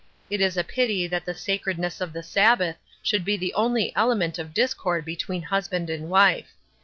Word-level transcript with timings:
It 0.31 0.41
is 0.41 0.57
a 0.57 0.63
pity 0.63 1.05
that 1.05 1.25
the' 1.25 1.33
sacredness 1.51 2.01
of 2.01 2.11
the 2.11 2.23
Sabbath' 2.23 2.75
should 3.03 3.23
be 3.23 3.37
the 3.37 3.53
only 3.53 3.95
element 3.95 4.39
of 4.39 4.51
discord 4.51 5.05
between 5.05 5.43
husband 5.43 5.91
and 5.91 6.09
wife. 6.09 6.53